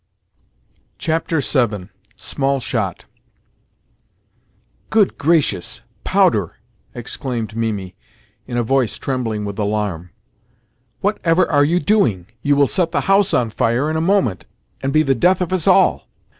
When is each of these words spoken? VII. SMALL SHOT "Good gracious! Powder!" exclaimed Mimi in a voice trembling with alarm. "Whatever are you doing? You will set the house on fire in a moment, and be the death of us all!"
VII. 0.99 1.89
SMALL 2.15 2.59
SHOT 2.59 3.05
"Good 4.89 5.15
gracious! 5.19 5.83
Powder!" 6.03 6.53
exclaimed 6.95 7.55
Mimi 7.55 7.95
in 8.47 8.57
a 8.57 8.63
voice 8.63 8.97
trembling 8.97 9.45
with 9.45 9.59
alarm. 9.59 10.09
"Whatever 11.01 11.47
are 11.51 11.63
you 11.63 11.79
doing? 11.79 12.25
You 12.41 12.55
will 12.55 12.65
set 12.65 12.91
the 12.91 13.01
house 13.01 13.31
on 13.31 13.51
fire 13.51 13.91
in 13.91 13.95
a 13.95 14.01
moment, 14.01 14.47
and 14.81 14.91
be 14.91 15.03
the 15.03 15.13
death 15.13 15.39
of 15.39 15.53
us 15.53 15.67
all!" 15.67 16.07